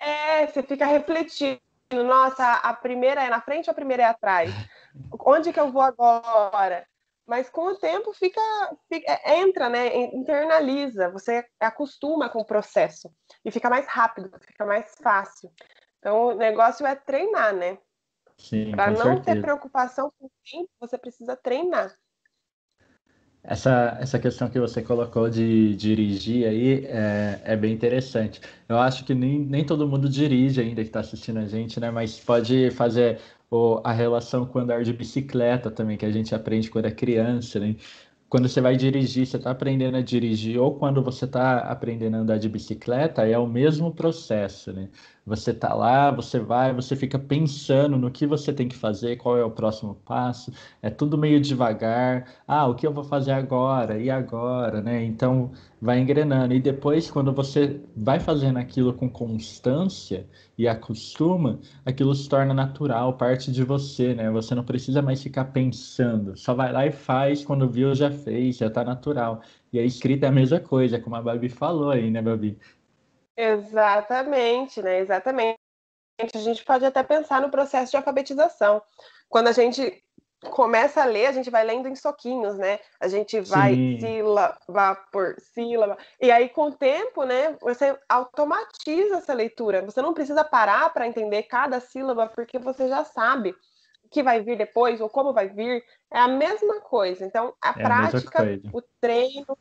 é, 0.00 0.46
você 0.46 0.62
fica 0.62 0.84
refletindo. 0.84 1.60
Nossa, 1.90 2.54
a 2.54 2.74
primeira 2.74 3.24
é 3.24 3.30
na 3.30 3.40
frente 3.40 3.68
ou 3.68 3.72
a 3.72 3.74
primeira 3.74 4.02
é 4.02 4.06
atrás? 4.06 4.50
Onde 5.24 5.52
que 5.52 5.60
eu 5.60 5.72
vou 5.72 5.80
agora? 5.80 6.86
Mas 7.26 7.48
com 7.48 7.66
o 7.68 7.76
tempo 7.76 8.12
fica, 8.12 8.40
fica 8.88 9.20
é, 9.24 9.38
entra, 9.38 9.68
né? 9.68 9.96
Internaliza, 10.14 11.10
você 11.10 11.46
acostuma 11.60 12.28
com 12.28 12.40
o 12.40 12.44
processo 12.44 13.10
e 13.44 13.50
fica 13.50 13.70
mais 13.70 13.86
rápido, 13.86 14.30
fica 14.40 14.66
mais 14.66 14.94
fácil. 15.02 15.50
Então 15.98 16.28
o 16.28 16.34
negócio 16.34 16.86
é 16.86 16.94
treinar, 16.94 17.54
né? 17.54 17.78
Para 18.70 18.90
não 18.90 19.16
certeza. 19.16 19.24
ter 19.24 19.40
preocupação 19.40 20.12
com 20.18 20.26
o 20.26 20.30
tempo, 20.50 20.70
você 20.80 20.96
precisa 20.98 21.36
treinar. 21.36 21.94
Essa, 23.50 23.96
essa 23.98 24.18
questão 24.18 24.50
que 24.50 24.60
você 24.60 24.82
colocou 24.82 25.30
de 25.30 25.74
dirigir 25.74 26.46
aí 26.46 26.84
é, 26.84 27.40
é 27.44 27.56
bem 27.56 27.72
interessante. 27.72 28.42
Eu 28.68 28.78
acho 28.78 29.06
que 29.06 29.14
nem, 29.14 29.38
nem 29.38 29.64
todo 29.64 29.88
mundo 29.88 30.06
dirige 30.06 30.60
ainda 30.60 30.82
que 30.82 30.88
está 30.90 31.00
assistindo 31.00 31.38
a 31.38 31.46
gente, 31.46 31.80
né? 31.80 31.90
Mas 31.90 32.20
pode 32.20 32.70
fazer 32.72 33.18
o, 33.50 33.80
a 33.82 33.90
relação 33.90 34.44
com 34.44 34.58
andar 34.58 34.82
de 34.84 34.92
bicicleta 34.92 35.70
também, 35.70 35.96
que 35.96 36.04
a 36.04 36.10
gente 36.10 36.34
aprende 36.34 36.70
quando 36.70 36.86
é 36.86 36.90
criança, 36.90 37.58
né? 37.58 37.74
Quando 38.28 38.48
você 38.48 38.60
vai 38.60 38.76
dirigir, 38.76 39.26
você 39.26 39.38
está 39.38 39.50
aprendendo 39.52 39.96
a 39.96 40.02
dirigir, 40.02 40.58
ou 40.60 40.74
quando 40.78 41.02
você 41.02 41.24
está 41.24 41.60
aprendendo 41.60 42.16
a 42.16 42.20
andar 42.20 42.38
de 42.38 42.48
bicicleta, 42.50 43.26
é 43.26 43.38
o 43.38 43.46
mesmo 43.46 43.94
processo, 43.94 44.72
né? 44.74 44.90
Você 45.28 45.52
tá 45.52 45.74
lá, 45.74 46.10
você 46.10 46.40
vai, 46.40 46.72
você 46.72 46.96
fica 46.96 47.18
pensando 47.18 47.96
no 47.98 48.10
que 48.10 48.26
você 48.26 48.52
tem 48.52 48.66
que 48.66 48.76
fazer, 48.76 49.16
qual 49.16 49.36
é 49.36 49.44
o 49.44 49.50
próximo 49.50 49.94
passo. 49.94 50.50
É 50.82 50.88
tudo 50.90 51.18
meio 51.18 51.40
devagar. 51.40 52.26
Ah, 52.46 52.66
o 52.66 52.74
que 52.74 52.86
eu 52.86 52.92
vou 52.92 53.04
fazer 53.04 53.32
agora? 53.32 53.98
E 54.00 54.10
agora, 54.10 54.80
né? 54.80 55.04
Então 55.04 55.52
vai 55.80 56.00
engrenando. 56.00 56.54
E 56.54 56.60
depois, 56.60 57.10
quando 57.10 57.32
você 57.32 57.80
vai 57.96 58.18
fazendo 58.18 58.58
aquilo 58.58 58.92
com 58.94 59.08
constância 59.08 60.26
e 60.56 60.66
acostuma, 60.66 61.60
aquilo 61.84 62.14
se 62.14 62.28
torna 62.28 62.54
natural, 62.54 63.16
parte 63.16 63.52
de 63.52 63.62
você, 63.62 64.14
né? 64.14 64.30
Você 64.30 64.54
não 64.54 64.64
precisa 64.64 65.02
mais 65.02 65.22
ficar 65.22 65.46
pensando. 65.46 66.36
Só 66.36 66.54
vai 66.54 66.72
lá 66.72 66.86
e 66.86 66.92
faz. 66.92 67.44
Quando 67.44 67.68
viu, 67.68 67.94
já 67.94 68.10
fez, 68.10 68.56
já 68.56 68.70
tá 68.70 68.82
natural. 68.84 69.42
E 69.72 69.78
a 69.78 69.84
escrita 69.84 70.26
é 70.26 70.28
a 70.30 70.32
mesma 70.32 70.58
coisa, 70.60 70.98
como 70.98 71.16
a 71.16 71.22
Babi 71.22 71.48
falou 71.48 71.90
aí, 71.90 72.10
né, 72.10 72.22
Babi? 72.22 72.58
Exatamente, 73.38 74.82
né? 74.82 74.98
Exatamente. 74.98 75.60
A 76.34 76.38
gente 76.38 76.64
pode 76.64 76.84
até 76.84 77.04
pensar 77.04 77.40
no 77.40 77.50
processo 77.50 77.92
de 77.92 77.96
alfabetização. 77.96 78.82
Quando 79.28 79.46
a 79.46 79.52
gente 79.52 80.02
começa 80.50 81.02
a 81.02 81.04
ler, 81.04 81.26
a 81.26 81.32
gente 81.32 81.48
vai 81.48 81.64
lendo 81.64 81.86
em 81.86 81.94
soquinhos, 81.94 82.58
né? 82.58 82.80
A 82.98 83.06
gente 83.06 83.40
vai 83.40 83.74
Sim. 83.74 84.00
sílaba 84.00 84.96
por 85.12 85.36
sílaba. 85.38 85.96
E 86.20 86.32
aí, 86.32 86.48
com 86.48 86.68
o 86.68 86.74
tempo, 86.74 87.22
né, 87.22 87.56
você 87.60 87.96
automatiza 88.08 89.18
essa 89.18 89.32
leitura. 89.32 89.82
Você 89.82 90.02
não 90.02 90.12
precisa 90.12 90.42
parar 90.42 90.92
para 90.92 91.06
entender 91.06 91.44
cada 91.44 91.78
sílaba, 91.78 92.26
porque 92.26 92.58
você 92.58 92.88
já 92.88 93.04
sabe 93.04 93.54
o 94.02 94.08
que 94.10 94.20
vai 94.20 94.40
vir 94.40 94.58
depois 94.58 95.00
ou 95.00 95.08
como 95.08 95.32
vai 95.32 95.48
vir. 95.48 95.84
É 96.12 96.18
a 96.18 96.28
mesma 96.28 96.80
coisa. 96.80 97.24
Então, 97.24 97.54
a 97.62 97.70
é 97.70 97.72
prática, 97.74 98.42
a 98.42 98.76
o 98.76 98.82
treino, 99.00 99.56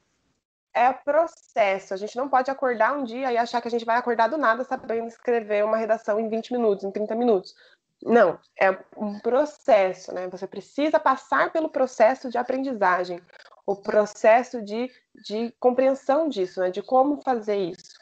é 0.73 0.91
processo. 0.93 1.93
A 1.93 1.97
gente 1.97 2.15
não 2.15 2.29
pode 2.29 2.51
acordar 2.51 2.97
um 2.97 3.03
dia 3.03 3.31
e 3.31 3.37
achar 3.37 3.61
que 3.61 3.67
a 3.67 3.71
gente 3.71 3.85
vai 3.85 3.97
acordar 3.97 4.27
do 4.27 4.37
nada 4.37 4.63
sabendo 4.63 5.07
escrever 5.07 5.63
uma 5.65 5.77
redação 5.77 6.19
em 6.19 6.29
20 6.29 6.53
minutos, 6.53 6.83
em 6.83 6.91
30 6.91 7.15
minutos. 7.15 7.55
Não, 8.03 8.39
é 8.59 8.77
um 8.95 9.19
processo, 9.19 10.13
né? 10.13 10.27
Você 10.27 10.45
precisa 10.45 10.99
passar 10.99 11.51
pelo 11.51 11.69
processo 11.69 12.29
de 12.29 12.37
aprendizagem, 12.37 13.19
o 13.65 13.75
processo 13.75 14.61
de, 14.61 14.91
de 15.27 15.51
compreensão 15.59 16.29
disso, 16.29 16.59
né? 16.59 16.69
De 16.69 16.81
como 16.81 17.21
fazer 17.21 17.57
isso. 17.57 17.97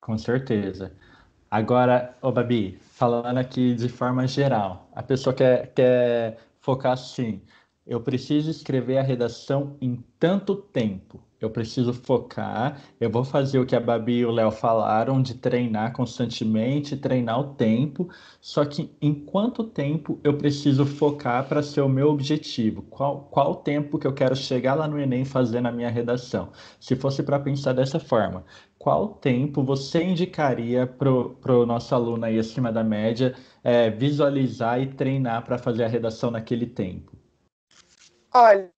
Com 0.00 0.16
certeza. 0.16 0.92
Agora, 1.50 2.16
ô 2.22 2.32
Babi, 2.32 2.78
falando 2.80 3.38
aqui 3.38 3.74
de 3.74 3.88
forma 3.88 4.26
geral, 4.26 4.88
a 4.94 5.02
pessoa 5.02 5.34
quer, 5.34 5.72
quer 5.74 6.38
focar 6.60 6.92
assim, 6.92 7.42
eu 7.86 8.00
preciso 8.00 8.50
escrever 8.50 8.98
a 8.98 9.02
redação 9.02 9.76
em 9.80 10.02
tanto 10.18 10.56
tempo. 10.56 11.22
Eu 11.40 11.50
preciso 11.50 11.92
focar. 11.92 12.80
Eu 12.98 13.08
vou 13.08 13.22
fazer 13.22 13.60
o 13.60 13.66
que 13.66 13.76
a 13.76 13.80
Babi 13.80 14.18
e 14.20 14.26
o 14.26 14.30
Léo 14.30 14.50
falaram 14.50 15.22
de 15.22 15.34
treinar 15.34 15.92
constantemente, 15.92 16.96
treinar 16.96 17.38
o 17.38 17.54
tempo. 17.54 18.08
Só 18.40 18.64
que 18.64 18.90
em 19.00 19.14
quanto 19.14 19.62
tempo 19.62 20.18
eu 20.24 20.36
preciso 20.36 20.84
focar 20.84 21.46
para 21.46 21.62
ser 21.62 21.82
o 21.82 21.88
meu 21.88 22.08
objetivo? 22.08 22.82
Qual, 22.82 23.28
qual 23.30 23.52
o 23.52 23.56
tempo 23.56 23.98
que 23.98 24.06
eu 24.06 24.14
quero 24.14 24.34
chegar 24.34 24.74
lá 24.74 24.88
no 24.88 24.98
Enem 24.98 25.24
fazendo 25.24 25.66
a 25.66 25.72
minha 25.72 25.90
redação? 25.90 26.50
Se 26.80 26.96
fosse 26.96 27.22
para 27.22 27.38
pensar 27.38 27.72
dessa 27.72 28.00
forma, 28.00 28.44
qual 28.78 29.08
tempo 29.08 29.62
você 29.62 30.02
indicaria 30.02 30.86
para 30.86 31.54
o 31.54 31.66
nosso 31.66 31.94
aluno 31.94 32.24
aí 32.24 32.38
acima 32.38 32.72
da 32.72 32.82
média 32.82 33.34
é, 33.62 33.90
visualizar 33.90 34.80
e 34.80 34.86
treinar 34.86 35.44
para 35.44 35.58
fazer 35.58 35.84
a 35.84 35.88
redação 35.88 36.30
naquele 36.30 36.66
tempo? 36.66 37.15
Olha, 38.38 38.70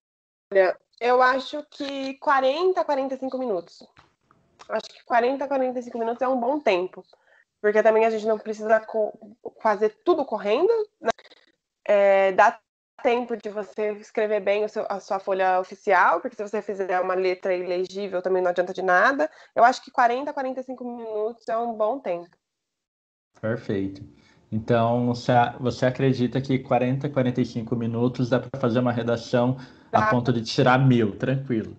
eu 1.01 1.21
acho 1.21 1.65
que 1.69 2.15
40, 2.19 2.85
45 2.85 3.37
minutos. 3.39 3.85
Acho 4.69 4.87
que 4.89 5.05
40, 5.05 5.49
45 5.49 5.99
minutos 5.99 6.23
é 6.23 6.29
um 6.29 6.39
bom 6.39 6.61
tempo. 6.61 7.05
Porque 7.61 7.83
também 7.83 8.05
a 8.05 8.11
gente 8.11 8.25
não 8.25 8.39
precisa 8.39 8.81
fazer 9.61 9.89
tudo 10.05 10.25
correndo, 10.25 10.73
né? 11.01 11.11
É, 11.85 12.31
dá 12.33 12.61
tempo 13.03 13.37
de 13.37 13.49
você 13.49 13.95
escrever 13.95 14.41
bem 14.41 14.69
seu, 14.69 14.87
a 14.89 15.01
sua 15.01 15.19
folha 15.19 15.59
oficial, 15.59 16.21
porque 16.21 16.37
se 16.37 16.43
você 16.49 16.63
fizer 16.63 17.01
uma 17.01 17.15
letra 17.15 17.53
ilegível 17.53 18.23
também 18.23 18.41
não 18.41 18.51
adianta 18.51 18.73
de 18.73 18.83
nada. 18.83 19.29
Eu 19.57 19.65
acho 19.65 19.83
que 19.83 19.91
40, 19.91 20.33
45 20.33 20.85
minutos 20.85 21.49
é 21.49 21.59
um 21.59 21.75
bom 21.75 21.99
tempo. 21.99 22.31
Perfeito. 23.41 24.03
Então, 24.51 25.07
você, 25.07 25.33
você 25.61 25.87
acredita 25.87 26.41
que 26.41 26.59
40, 26.59 27.09
45 27.09 27.77
minutos 27.77 28.31
dá 28.31 28.41
para 28.41 28.59
fazer 28.59 28.79
uma 28.79 28.93
redação 28.93 29.57
dá. 29.91 29.99
a 29.99 30.11
ponto 30.11 30.33
de 30.33 30.43
tirar 30.43 30.79
mil, 30.79 31.17
tranquilo? 31.17 31.77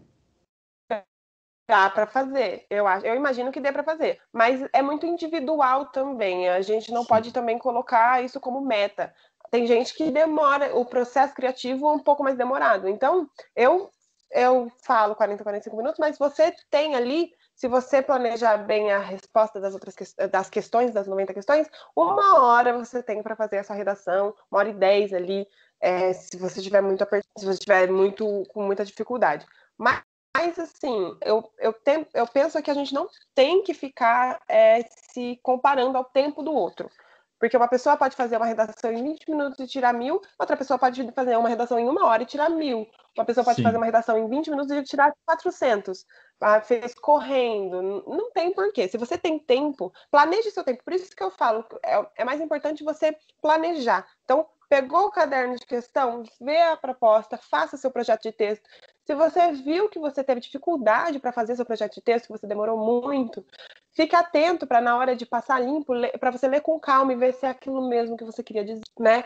Dá 1.67 1.87
para 1.87 2.07
fazer, 2.07 2.65
eu 2.67 2.87
acho, 2.87 3.05
eu 3.05 3.15
imagino 3.15 3.51
que 3.51 3.59
dê 3.59 3.71
para 3.71 3.83
fazer, 3.83 4.19
mas 4.33 4.67
é 4.73 4.81
muito 4.81 5.05
individual 5.05 5.85
também. 5.85 6.49
A 6.49 6.61
gente 6.61 6.91
não 6.91 7.03
Sim. 7.03 7.09
pode 7.09 7.31
também 7.31 7.59
colocar 7.59 8.23
isso 8.23 8.39
como 8.39 8.59
meta. 8.59 9.13
Tem 9.51 9.67
gente 9.67 9.93
que 9.93 10.09
demora, 10.09 10.75
o 10.75 10.83
processo 10.83 11.33
criativo 11.35 11.87
é 11.87 11.93
um 11.93 11.99
pouco 11.99 12.23
mais 12.23 12.35
demorado. 12.35 12.87
Então, 12.87 13.29
eu 13.55 13.89
eu 14.31 14.71
falo 14.83 15.15
40, 15.15 15.43
45 15.43 15.75
minutos, 15.75 15.99
mas 15.99 16.17
você 16.17 16.53
tem 16.69 16.95
ali 16.95 17.33
se 17.59 17.67
você 17.67 18.01
planejar 18.01 18.55
bem 18.55 18.89
a 18.89 18.99
resposta 18.99 19.59
das 19.59 19.73
outras 19.73 19.93
das 20.31 20.49
questões, 20.49 20.93
das 20.93 21.07
90 21.07 21.33
questões, 21.33 21.69
uma 21.93 22.41
hora 22.41 22.77
você 22.77 23.03
tem 23.03 23.21
para 23.21 23.35
fazer 23.35 23.57
essa 23.57 23.73
redação, 23.73 24.33
uma 24.49 24.59
hora 24.61 24.69
e 24.69 24.73
dez 24.73 25.11
ali, 25.13 25.45
é, 25.81 26.13
se 26.13 26.37
você 26.37 26.61
tiver 26.61 26.79
muito 26.79 27.05
se 27.37 27.45
você 27.45 27.59
tiver 27.59 27.91
muito 27.91 28.43
com 28.53 28.63
muita 28.63 28.85
dificuldade. 28.85 29.45
Mas, 29.77 30.01
mas 30.37 30.57
assim, 30.57 31.17
eu, 31.21 31.51
eu, 31.57 31.73
tem, 31.73 32.07
eu 32.13 32.25
penso 32.27 32.61
que 32.63 32.71
a 32.71 32.73
gente 32.73 32.93
não 32.93 33.09
tem 33.35 33.61
que 33.61 33.73
ficar 33.73 34.39
é, 34.47 34.87
se 35.11 35.37
comparando 35.43 35.97
ao 35.97 36.05
tempo 36.05 36.41
do 36.41 36.53
outro. 36.53 36.89
Porque 37.37 37.57
uma 37.57 37.67
pessoa 37.67 37.97
pode 37.97 38.15
fazer 38.15 38.37
uma 38.37 38.45
redação 38.45 38.91
em 38.91 39.03
20 39.03 39.29
minutos 39.29 39.59
e 39.59 39.67
tirar 39.67 39.93
mil, 39.93 40.21
outra 40.37 40.55
pessoa 40.55 40.79
pode 40.79 41.09
fazer 41.11 41.37
uma 41.37 41.49
redação 41.49 41.77
em 41.77 41.89
uma 41.89 42.05
hora 42.05 42.23
e 42.23 42.25
tirar 42.25 42.49
mil. 42.49 42.87
Uma 43.17 43.25
pessoa 43.25 43.43
pode 43.43 43.57
Sim. 43.57 43.63
fazer 43.63 43.77
uma 43.77 43.85
redação 43.85 44.17
em 44.17 44.29
20 44.29 44.49
minutos 44.49 44.71
e 44.71 44.83
tirar 44.83 45.13
400. 45.25 46.05
Ah, 46.41 46.61
fez 46.61 46.93
correndo. 46.93 48.03
Não 48.07 48.31
tem 48.31 48.53
porquê. 48.53 48.87
Se 48.87 48.97
você 48.97 49.17
tem 49.17 49.37
tempo, 49.37 49.91
planeje 50.09 50.51
seu 50.51 50.63
tempo. 50.63 50.83
Por 50.83 50.93
isso 50.93 51.13
que 51.15 51.23
eu 51.23 51.31
falo, 51.31 51.65
é, 51.83 52.07
é 52.17 52.23
mais 52.23 52.39
importante 52.39 52.83
você 52.83 53.15
planejar. 53.41 54.07
Então, 54.23 54.47
pegou 54.69 55.07
o 55.07 55.11
caderno 55.11 55.55
de 55.55 55.65
questão, 55.65 56.23
vê 56.39 56.61
a 56.61 56.77
proposta, 56.77 57.37
faça 57.37 57.75
seu 57.75 57.91
projeto 57.91 58.21
de 58.21 58.31
texto. 58.31 58.63
Se 59.05 59.15
você 59.15 59.51
viu 59.51 59.89
que 59.89 59.99
você 59.99 60.23
teve 60.23 60.39
dificuldade 60.39 61.19
para 61.19 61.33
fazer 61.33 61.55
seu 61.55 61.65
projeto 61.65 61.95
de 61.95 62.01
texto, 62.01 62.27
que 62.27 62.31
você 62.31 62.47
demorou 62.47 62.77
muito, 62.77 63.43
fique 63.91 64.15
atento 64.15 64.67
para 64.67 64.79
na 64.79 64.95
hora 64.95 65.15
de 65.15 65.25
passar 65.25 65.59
limpo, 65.59 65.93
para 66.19 66.31
você 66.31 66.47
ler 66.47 66.61
com 66.61 66.79
calma 66.79 67.11
e 67.11 67.17
ver 67.17 67.33
se 67.33 67.45
é 67.45 67.49
aquilo 67.49 67.89
mesmo 67.89 68.15
que 68.15 68.23
você 68.23 68.43
queria 68.43 68.63
dizer, 68.63 68.83
né? 68.99 69.25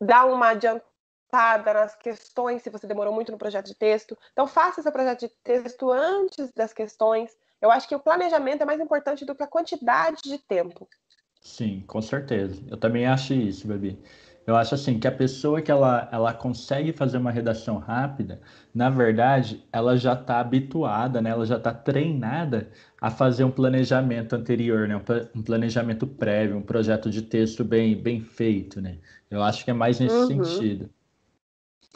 Dar 0.00 0.24
uma 0.24 0.48
adiantada 0.48 0.84
nas 1.32 1.94
questões, 1.96 2.62
se 2.62 2.70
você 2.70 2.86
demorou 2.86 3.12
muito 3.12 3.32
no 3.32 3.38
projeto 3.38 3.66
de 3.66 3.74
texto. 3.74 4.16
Então, 4.32 4.46
faça 4.46 4.82
seu 4.82 4.92
projeto 4.92 5.20
de 5.20 5.28
texto 5.44 5.90
antes 5.90 6.52
das 6.52 6.72
questões. 6.72 7.36
Eu 7.60 7.70
acho 7.70 7.88
que 7.88 7.94
o 7.94 8.00
planejamento 8.00 8.62
é 8.62 8.66
mais 8.66 8.80
importante 8.80 9.24
do 9.24 9.34
que 9.34 9.42
a 9.42 9.46
quantidade 9.46 10.22
de 10.22 10.38
tempo. 10.38 10.88
Sim, 11.40 11.84
com 11.86 12.00
certeza. 12.00 12.62
Eu 12.68 12.76
também 12.76 13.06
acho 13.06 13.34
isso, 13.34 13.66
Babi. 13.66 13.98
Eu 14.48 14.56
acho 14.56 14.74
assim 14.74 14.98
que 14.98 15.06
a 15.06 15.12
pessoa 15.12 15.60
que 15.60 15.70
ela, 15.70 16.08
ela 16.10 16.32
consegue 16.32 16.90
fazer 16.90 17.18
uma 17.18 17.30
redação 17.30 17.76
rápida, 17.76 18.40
na 18.74 18.88
verdade, 18.88 19.62
ela 19.70 19.94
já 19.94 20.14
está 20.14 20.40
habituada, 20.40 21.20
né? 21.20 21.28
Ela 21.28 21.44
já 21.44 21.58
está 21.58 21.74
treinada 21.74 22.70
a 22.98 23.10
fazer 23.10 23.44
um 23.44 23.50
planejamento 23.50 24.34
anterior, 24.34 24.88
né? 24.88 24.96
Um 25.34 25.42
planejamento 25.42 26.06
prévio, 26.06 26.56
um 26.56 26.62
projeto 26.62 27.10
de 27.10 27.20
texto 27.20 27.62
bem, 27.62 27.94
bem 27.94 28.22
feito, 28.22 28.80
né? 28.80 28.96
Eu 29.30 29.42
acho 29.42 29.62
que 29.62 29.70
é 29.70 29.74
mais 29.74 30.00
nesse 30.00 30.16
uhum. 30.16 30.44
sentido. 30.44 30.90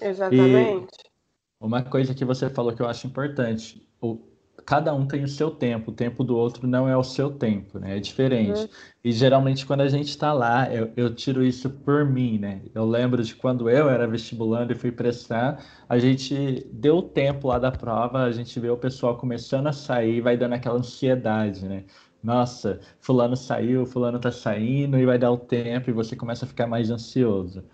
Exatamente. 0.01 0.95
E 0.97 1.13
uma 1.61 1.83
coisa 1.83 2.15
que 2.15 2.25
você 2.25 2.51
falou 2.51 2.73
que 2.73 2.83
eu 2.83 2.89
acho 2.89 3.07
importante, 3.07 3.87
o, 4.01 4.19
cada 4.65 4.95
um 4.95 5.07
tem 5.07 5.23
o 5.23 5.29
seu 5.29 5.51
tempo, 5.51 5.91
o 5.91 5.95
tempo 5.95 6.25
do 6.25 6.37
outro 6.37 6.67
não 6.67 6.89
é 6.89 6.97
o 6.97 7.03
seu 7.03 7.31
tempo, 7.31 7.79
né? 7.79 7.97
É 7.97 8.01
diferente. 8.01 8.61
Uhum. 8.61 8.69
E 9.05 9.13
geralmente 9.13 9.67
quando 9.67 9.83
a 9.83 9.89
gente 9.89 10.09
está 10.09 10.33
lá, 10.33 10.73
eu, 10.73 10.93
eu, 10.97 11.15
tiro 11.15 11.45
isso 11.45 11.71
por 11.71 12.05
mim, 12.05 12.39
né? 12.39 12.63
Eu 12.75 12.85
lembro 12.85 13.23
de 13.23 13.35
quando 13.35 13.69
eu 13.69 13.89
era 13.89 14.07
vestibulando 14.07 14.73
e 14.73 14.77
fui 14.77 14.93
prestar, 14.93 15.65
a 15.89 15.99
gente 15.99 16.67
deu 16.73 16.99
o 16.99 17.03
tempo 17.03 17.49
lá 17.49 17.59
da 17.59 17.71
prova, 17.71 18.25
a 18.25 18.33
gente 18.33 18.59
vê 18.59 18.71
o 18.71 18.77
pessoal 18.77 19.17
começando 19.17 19.67
a 19.67 19.73
sair, 19.73 20.21
vai 20.21 20.37
dando 20.37 20.55
aquela 20.55 20.79
ansiedade, 20.79 21.65
né? 21.65 21.85
Nossa, 22.23 22.81
fulano 23.01 23.37
saiu, 23.37 23.85
fulano 23.85 24.19
tá 24.19 24.31
saindo 24.31 24.97
e 24.97 25.05
vai 25.05 25.19
dar 25.19 25.33
o 25.33 25.39
tempo 25.39 25.91
e 25.91 25.93
você 25.93 26.15
começa 26.15 26.45
a 26.45 26.49
ficar 26.49 26.69
mais 26.69 26.89
ansioso. 26.91 27.65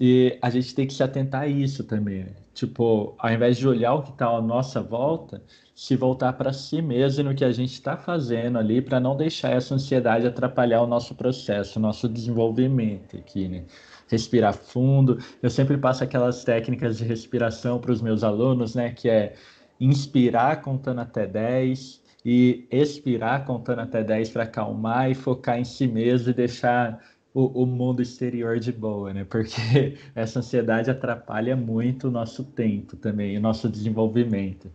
E 0.00 0.38
a 0.42 0.50
gente 0.50 0.74
tem 0.74 0.86
que 0.86 0.92
se 0.92 1.02
atentar 1.02 1.42
a 1.42 1.46
isso 1.46 1.82
também, 1.84 2.24
né? 2.24 2.32
Tipo, 2.52 3.14
ao 3.18 3.30
invés 3.30 3.56
de 3.56 3.66
olhar 3.66 3.94
o 3.94 4.02
que 4.02 4.10
está 4.10 4.26
à 4.28 4.40
nossa 4.40 4.82
volta, 4.82 5.42
se 5.74 5.96
voltar 5.96 6.32
para 6.34 6.52
si 6.52 6.80
mesmo 6.80 7.20
e 7.20 7.24
no 7.24 7.34
que 7.34 7.44
a 7.44 7.52
gente 7.52 7.72
está 7.72 7.96
fazendo 7.96 8.58
ali 8.58 8.80
para 8.80 8.98
não 8.98 9.16
deixar 9.16 9.50
essa 9.52 9.74
ansiedade 9.74 10.26
atrapalhar 10.26 10.82
o 10.82 10.86
nosso 10.86 11.14
processo, 11.14 11.78
o 11.78 11.82
nosso 11.82 12.08
desenvolvimento 12.08 13.16
aqui, 13.16 13.48
né? 13.48 13.64
Respirar 14.08 14.54
fundo. 14.54 15.18
Eu 15.42 15.50
sempre 15.50 15.76
passo 15.76 16.04
aquelas 16.04 16.44
técnicas 16.44 16.98
de 16.98 17.04
respiração 17.04 17.78
para 17.78 17.92
os 17.92 18.00
meus 18.00 18.22
alunos, 18.24 18.74
né? 18.74 18.90
Que 18.90 19.08
é 19.08 19.34
inspirar 19.80 20.62
contando 20.62 21.00
até 21.00 21.26
10, 21.26 22.02
e 22.28 22.66
expirar 22.72 23.44
contando 23.44 23.82
até 23.82 24.02
10 24.02 24.30
para 24.30 24.42
acalmar 24.42 25.08
e 25.08 25.14
focar 25.14 25.60
em 25.60 25.64
si 25.64 25.86
mesmo 25.86 26.30
e 26.30 26.34
deixar 26.34 27.00
o, 27.36 27.64
o, 27.64 27.66
mundo 27.66 28.00
exterior 28.00 28.58
de 28.58 28.72
boa, 28.72 29.12
né? 29.12 29.26
Porque 29.28 29.60
essa 30.16 30.38
ansiedade 30.38 30.90
atrapalha 30.90 31.54
muito 31.54 32.08
o 32.08 32.10
nosso 32.10 32.42
tempo 32.42 32.96
também, 32.96 33.36
o 33.36 33.40
nosso 33.42 33.68
desenvolvimento. 33.68 34.72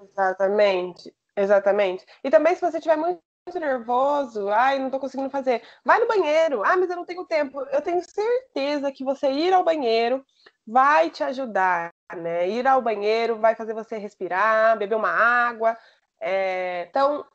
Exatamente, 0.00 1.12
exatamente. 1.36 2.06
E 2.22 2.30
também 2.30 2.54
se 2.54 2.60
você 2.60 2.76
estiver 2.76 2.96
muito 2.96 3.20
nervoso, 3.58 4.48
ai, 4.50 4.78
não 4.78 4.86
estou 4.86 5.00
conseguindo 5.00 5.30
fazer, 5.30 5.60
vai 5.84 5.98
no 5.98 6.06
banheiro, 6.06 6.62
ah, 6.64 6.76
mas 6.76 6.90
eu 6.90 6.96
não 6.96 7.04
tenho 7.04 7.24
tempo. 7.24 7.60
Eu 7.72 7.82
tenho 7.82 8.00
certeza 8.08 8.92
que 8.92 9.02
você 9.02 9.28
ir 9.28 9.52
ao 9.52 9.64
banheiro 9.64 10.24
vai 10.64 11.10
te 11.10 11.24
ajudar, 11.24 11.92
né? 12.14 12.48
Ir 12.48 12.68
ao 12.68 12.80
banheiro 12.80 13.36
vai 13.36 13.56
fazer 13.56 13.74
você 13.74 13.98
respirar, 13.98 14.78
beber 14.78 14.94
uma 14.94 15.10
água. 15.10 15.76
É... 16.20 16.86
Então, 16.88 17.26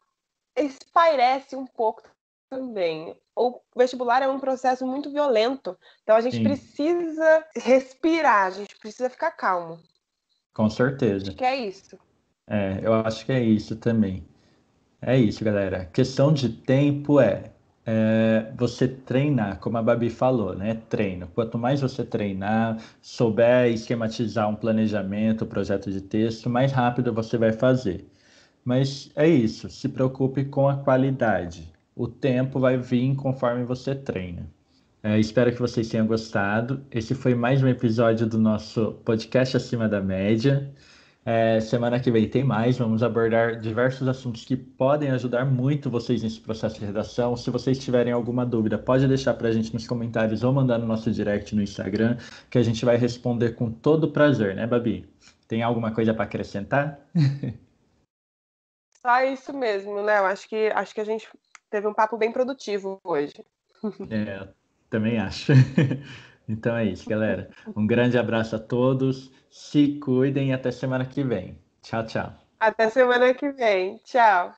espairece 0.56 1.58
um 1.58 1.66
pouco 1.66 2.13
também. 2.50 3.16
O 3.36 3.60
vestibular 3.76 4.22
é 4.22 4.28
um 4.28 4.40
processo 4.40 4.86
muito 4.86 5.10
violento, 5.10 5.78
então 6.04 6.16
a 6.16 6.22
gente 6.22 6.38
Sim. 6.38 6.44
precisa 6.44 7.46
respirar, 7.56 8.48
a 8.48 8.52
gente 8.52 8.78
precisa 8.78 9.10
ficar 9.10 9.32
calmo. 9.32 9.80
Com 10.54 10.70
certeza. 10.70 11.28
Acho 11.30 11.38
que 11.38 11.44
é 11.44 11.56
isso. 11.56 11.98
É, 12.48 12.80
eu 12.84 12.94
acho 12.94 13.26
que 13.26 13.32
é 13.32 13.42
isso 13.42 13.76
também. 13.76 14.24
É 15.02 15.18
isso, 15.18 15.44
galera. 15.44 15.86
Questão 15.86 16.32
de 16.32 16.50
tempo 16.50 17.20
é, 17.20 17.52
é, 17.86 18.52
você 18.56 18.88
treinar, 18.88 19.60
como 19.60 19.78
a 19.78 19.84
Babi 19.84 20.10
falou, 20.10 20.56
né? 20.56 20.76
Treino. 20.90 21.28
Quanto 21.34 21.58
mais 21.58 21.82
você 21.82 22.06
treinar, 22.06 22.78
souber 23.02 23.72
esquematizar 23.72 24.48
um 24.48 24.56
planejamento, 24.56 25.46
projeto 25.46 25.92
de 25.92 26.02
texto, 26.02 26.50
mais 26.50 26.72
rápido 26.72 27.14
você 27.14 27.38
vai 27.38 27.52
fazer. 27.52 28.08
Mas 28.64 29.12
é 29.16 29.28
isso, 29.28 29.70
se 29.70 29.90
preocupe 29.90 30.46
com 30.46 30.70
a 30.70 30.78
qualidade. 30.78 31.73
O 31.96 32.08
tempo 32.08 32.60
vai 32.60 32.76
vir 32.76 33.16
conforme 33.16 33.64
você 33.64 33.94
treina. 33.94 34.50
É, 35.04 35.20
espero 35.20 35.52
que 35.52 35.60
vocês 35.60 35.88
tenham 35.90 36.08
gostado. 36.08 36.84
Esse 36.90 37.14
foi 37.14 37.36
mais 37.36 37.62
um 37.62 37.68
episódio 37.68 38.26
do 38.26 38.40
nosso 38.40 38.94
podcast 39.06 39.58
Acima 39.58 39.88
da 39.88 40.02
Média. 40.02 40.74
É, 41.24 41.60
semana 41.60 42.00
que 42.00 42.10
vem 42.10 42.28
tem 42.28 42.44
mais, 42.44 42.80
vamos 42.80 43.04
abordar 43.04 43.60
diversos 43.60 44.08
assuntos 44.08 44.44
que 44.44 44.58
podem 44.58 45.12
ajudar 45.12 45.46
muito 45.46 45.90
vocês 45.90 46.24
nesse 46.24 46.40
processo 46.40 46.80
de 46.80 46.86
redação. 46.86 47.38
Se 47.38 47.52
vocês 47.52 47.78
tiverem 47.78 48.12
alguma 48.12 48.44
dúvida, 48.44 48.78
pode 48.78 49.08
deixar 49.08 49.36
para 49.36 49.50
a 49.50 49.52
gente 49.52 49.72
nos 49.72 49.86
comentários 49.86 50.44
ou 50.44 50.52
mandar 50.52 50.80
no 50.80 50.88
nosso 50.88 51.12
direct 51.12 51.56
no 51.56 51.62
Instagram, 51.62 52.18
que 52.50 52.58
a 52.58 52.64
gente 52.64 52.84
vai 52.84 52.98
responder 52.98 53.52
com 53.52 53.72
todo 53.72 54.12
prazer, 54.12 54.56
né, 54.56 54.66
Babi? 54.66 55.08
Tem 55.48 55.62
alguma 55.62 55.92
coisa 55.92 56.12
para 56.12 56.24
acrescentar? 56.24 57.00
Só 59.06 59.22
isso 59.26 59.54
mesmo, 59.54 60.02
né? 60.02 60.18
Eu 60.18 60.26
acho 60.26 60.50
que, 60.50 60.72
acho 60.74 60.96
que 60.96 61.02
a 61.02 61.06
gente 61.06 61.28
teve 61.74 61.88
um 61.88 61.94
papo 61.94 62.16
bem 62.18 62.32
produtivo 62.32 63.02
hoje. 63.04 63.44
É, 64.12 64.48
também 64.90 65.18
acho. 65.18 65.52
Então 66.46 66.76
é 66.76 66.84
isso, 66.84 67.10
galera. 67.10 67.50
Um 67.74 67.88
grande 67.88 68.18
abraço 68.18 68.58
a 68.58 68.60
todos. 68.60 69.32
Se 69.50 69.98
cuidem 69.98 70.50
e 70.50 70.54
até 70.54 70.72
semana 70.72 71.06
que 71.06 71.24
vem. 71.24 71.58
Tchau, 71.82 72.06
tchau. 72.06 72.34
Até 72.60 72.90
semana 72.90 73.34
que 73.34 73.50
vem. 73.54 73.98
Tchau. 74.04 74.54